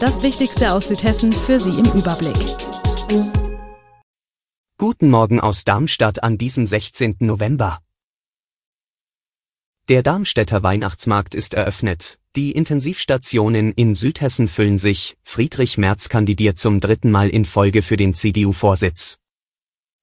[0.00, 2.36] Das Wichtigste aus Südhessen für Sie im Überblick.
[4.78, 7.16] Guten Morgen aus Darmstadt an diesem 16.
[7.18, 7.80] November.
[9.88, 12.20] Der Darmstädter Weihnachtsmarkt ist eröffnet.
[12.36, 15.16] Die Intensivstationen in Südhessen füllen sich.
[15.24, 19.18] Friedrich Merz kandidiert zum dritten Mal in Folge für den CDU-Vorsitz.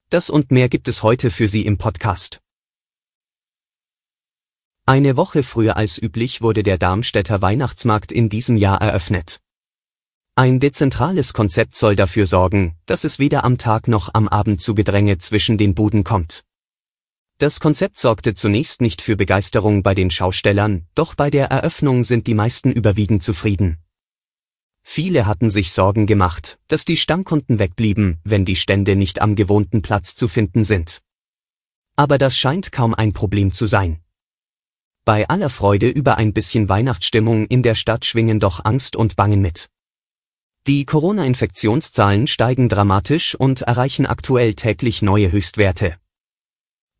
[0.09, 2.41] Das und mehr gibt es heute für Sie im Podcast.
[4.85, 9.39] Eine Woche früher als üblich wurde der Darmstädter Weihnachtsmarkt in diesem Jahr eröffnet.
[10.37, 14.75] Ein dezentrales Konzept soll dafür sorgen, dass es weder am Tag noch am Abend zu
[14.75, 16.43] Gedränge zwischen den Buden kommt.
[17.37, 22.27] Das Konzept sorgte zunächst nicht für Begeisterung bei den Schaustellern, doch bei der Eröffnung sind
[22.27, 23.77] die meisten überwiegend zufrieden.
[24.83, 29.81] Viele hatten sich Sorgen gemacht, dass die Stammkunden wegblieben, wenn die Stände nicht am gewohnten
[29.81, 30.99] Platz zu finden sind.
[31.95, 34.01] Aber das scheint kaum ein Problem zu sein.
[35.05, 39.41] Bei aller Freude über ein bisschen Weihnachtsstimmung in der Stadt schwingen doch Angst und Bangen
[39.41, 39.69] mit.
[40.67, 45.97] Die Corona-Infektionszahlen steigen dramatisch und erreichen aktuell täglich neue Höchstwerte.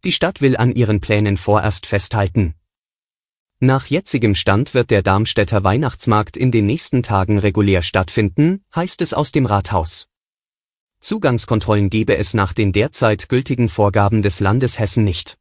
[0.03, 2.53] Die Stadt will an ihren Plänen vorerst festhalten.
[3.59, 9.15] Nach jetzigem Stand wird der Darmstädter Weihnachtsmarkt in den nächsten Tagen regulär stattfinden, heißt es
[9.15, 10.09] aus dem Rathaus.
[10.99, 15.39] Zugangskontrollen gebe es nach den derzeit gültigen Vorgaben des Landes Hessen nicht.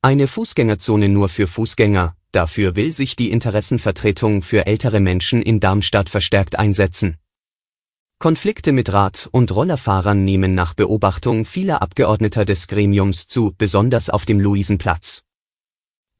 [0.00, 6.08] Eine Fußgängerzone nur für Fußgänger, Dafür will sich die Interessenvertretung für ältere Menschen in Darmstadt
[6.10, 7.16] verstärkt einsetzen.
[8.18, 14.24] Konflikte mit Rad- und Rollerfahrern nehmen nach Beobachtung vieler Abgeordneter des Gremiums zu, besonders auf
[14.24, 15.22] dem Luisenplatz.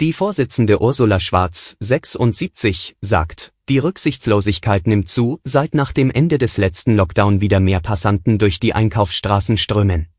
[0.01, 6.59] Die Vorsitzende Ursula Schwarz, 76, sagt, die Rücksichtslosigkeit nimmt zu, seit nach dem Ende des
[6.59, 10.14] letzten Lockdown wieder mehr Passanten durch die Einkaufsstraßen strömen.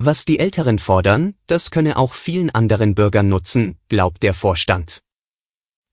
[0.00, 5.02] Was die Älteren fordern, das könne auch vielen anderen Bürgern nutzen, glaubt der Vorstand.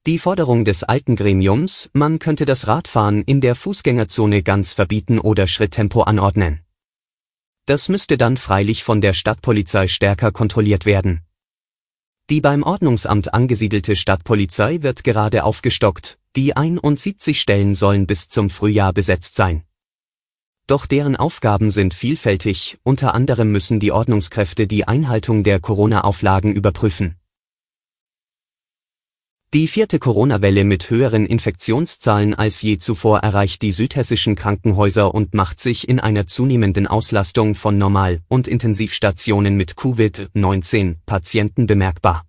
[0.06, 5.48] Die Forderung des alten Gremiums, man könnte das Radfahren in der Fußgängerzone ganz verbieten oder
[5.48, 6.62] Schritttempo anordnen.
[7.66, 11.22] Das müsste dann freilich von der Stadtpolizei stärker kontrolliert werden.
[12.30, 18.94] Die beim Ordnungsamt angesiedelte Stadtpolizei wird gerade aufgestockt, die 71 Stellen sollen bis zum Frühjahr
[18.94, 19.64] besetzt sein.
[20.68, 27.18] Doch deren Aufgaben sind vielfältig, unter anderem müssen die Ordnungskräfte die Einhaltung der Corona-Auflagen überprüfen.
[29.54, 35.59] Die vierte Corona-Welle mit höheren Infektionszahlen als je zuvor erreicht die südhessischen Krankenhäuser und macht
[35.59, 42.25] sich in einer zunehmenden Auslastung von Normal- und Intensivstationen mit Covid-19-Patienten bemerkbar.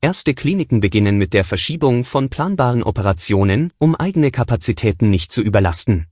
[0.00, 6.06] Erste Kliniken beginnen mit der Verschiebung von planbaren Operationen, um eigene Kapazitäten nicht zu überlasten.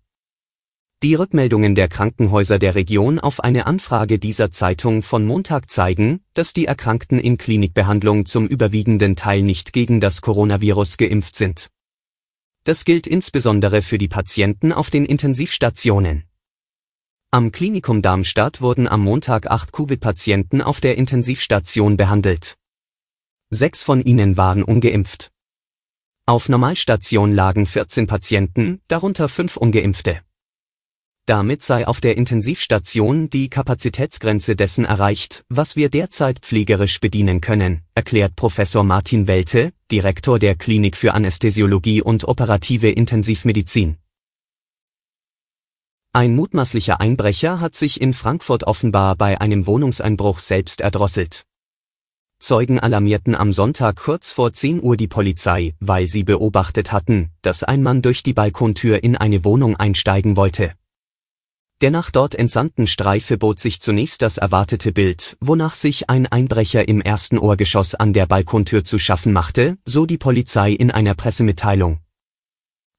[1.04, 6.54] Die Rückmeldungen der Krankenhäuser der Region auf eine Anfrage dieser Zeitung von Montag zeigen, dass
[6.54, 11.68] die Erkrankten in Klinikbehandlung zum überwiegenden Teil nicht gegen das Coronavirus geimpft sind.
[12.64, 16.24] Das gilt insbesondere für die Patienten auf den Intensivstationen.
[17.30, 22.56] Am Klinikum Darmstadt wurden am Montag acht Covid-Patienten auf der Intensivstation behandelt.
[23.50, 25.32] Sechs von ihnen waren ungeimpft.
[26.24, 30.22] Auf Normalstation lagen 14 Patienten, darunter fünf ungeimpfte.
[31.26, 37.80] Damit sei auf der Intensivstation die Kapazitätsgrenze dessen erreicht, was wir derzeit pflegerisch bedienen können,
[37.94, 43.96] erklärt Professor Martin Welte, Direktor der Klinik für Anästhesiologie und operative Intensivmedizin.
[46.12, 51.46] Ein mutmaßlicher Einbrecher hat sich in Frankfurt offenbar bei einem Wohnungseinbruch selbst erdrosselt.
[52.38, 57.64] Zeugen alarmierten am Sonntag kurz vor 10 Uhr die Polizei, weil sie beobachtet hatten, dass
[57.64, 60.74] ein Mann durch die Balkontür in eine Wohnung einsteigen wollte.
[61.84, 66.88] Der nach dort entsandten Streife bot sich zunächst das erwartete Bild, wonach sich ein Einbrecher
[66.88, 72.00] im ersten Ohrgeschoss an der Balkontür zu schaffen machte, so die Polizei in einer Pressemitteilung.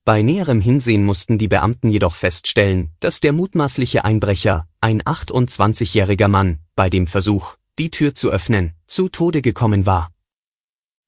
[0.03, 6.59] Bei näherem Hinsehen mussten die Beamten jedoch feststellen, dass der mutmaßliche Einbrecher, ein 28-jähriger Mann,
[6.75, 10.11] bei dem Versuch, die Tür zu öffnen, zu Tode gekommen war.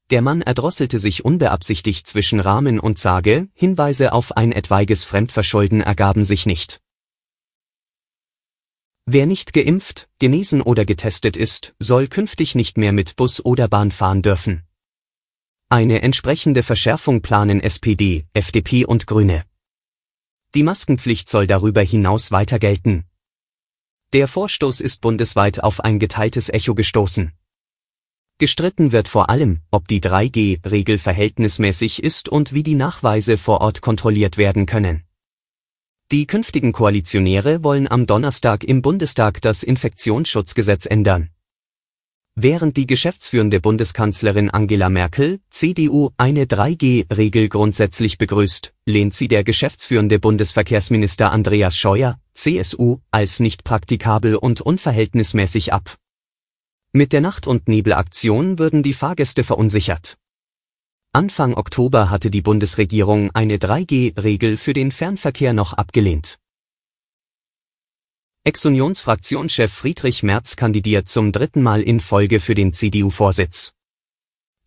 [0.09, 6.25] Der Mann erdrosselte sich unbeabsichtigt zwischen Rahmen und Sage, Hinweise auf ein etwaiges Fremdverschulden ergaben
[6.25, 6.79] sich nicht.
[9.09, 13.89] Wer nicht geimpft, genesen oder getestet ist, soll künftig nicht mehr mit Bus oder Bahn
[13.89, 14.63] fahren dürfen.
[15.69, 19.45] Eine entsprechende Verschärfung planen SPD, FDP und Grüne.
[20.56, 23.06] Die Maskenpflicht soll darüber hinaus weiter gelten.
[24.12, 27.31] Der Vorstoß ist bundesweit auf ein geteiltes Echo gestoßen.
[28.39, 33.81] Gestritten wird vor allem, ob die 3G-Regel verhältnismäßig ist und wie die Nachweise vor Ort
[33.81, 35.06] kontrolliert werden können.
[36.09, 41.31] Die künftigen Koalitionäre wollen am Donnerstag im Bundestag das Infektionsschutzgesetz ändern.
[42.33, 50.18] Während die geschäftsführende Bundeskanzlerin Angela Merkel, CDU, eine 3G-Regel grundsätzlich begrüßt, lehnt sie der geschäftsführende
[50.18, 55.98] Bundesverkehrsminister Andreas Scheuer, CSU, als nicht praktikabel und unverhältnismäßig ab.
[56.94, 60.18] Mit der Nacht- und Nebelaktion würden die Fahrgäste verunsichert.
[61.18, 66.38] Anfang Oktober hatte die Bundesregierung eine 3G-Regel für den Fernverkehr noch abgelehnt.
[68.44, 73.74] Ex-Unionsfraktionschef Friedrich Merz kandidiert zum dritten Mal in Folge für den CDU-Vorsitz.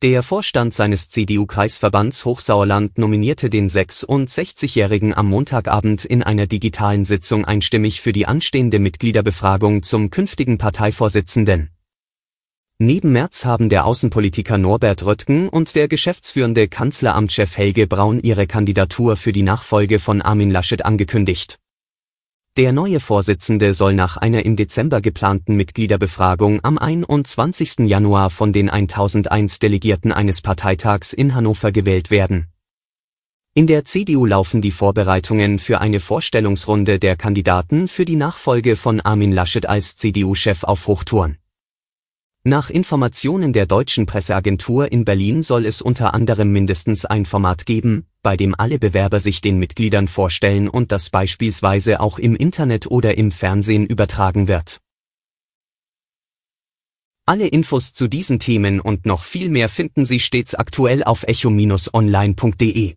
[0.03, 8.01] Der Vorstand seines CDU-Kreisverbands Hochsauerland nominierte den 66-Jährigen am Montagabend in einer digitalen Sitzung einstimmig
[8.01, 11.71] für die anstehende Mitgliederbefragung zum künftigen Parteivorsitzenden.
[12.83, 19.19] Neben Merz haben der Außenpolitiker Norbert Röttgen und der geschäftsführende Kanzleramtschef Helge Braun ihre Kandidatur
[19.19, 21.59] für die Nachfolge von Armin Laschet angekündigt.
[22.57, 27.81] Der neue Vorsitzende soll nach einer im Dezember geplanten Mitgliederbefragung am 21.
[27.81, 32.47] Januar von den 1001 Delegierten eines Parteitags in Hannover gewählt werden.
[33.53, 39.03] In der CDU laufen die Vorbereitungen für eine Vorstellungsrunde der Kandidaten für die Nachfolge von
[39.03, 41.37] Armin Laschet als CDU-Chef auf Hochtouren.
[42.45, 48.07] Nach Informationen der deutschen Presseagentur in Berlin soll es unter anderem mindestens ein Format geben,
[48.23, 53.19] bei dem alle Bewerber sich den Mitgliedern vorstellen und das beispielsweise auch im Internet oder
[53.19, 54.81] im Fernsehen übertragen wird.
[57.27, 62.97] Alle Infos zu diesen Themen und noch viel mehr finden Sie stets aktuell auf echo-online.de.